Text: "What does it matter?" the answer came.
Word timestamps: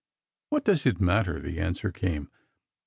"What 0.49 0.63
does 0.65 0.87
it 0.87 0.99
matter?" 0.99 1.39
the 1.39 1.59
answer 1.59 1.91
came. 1.91 2.31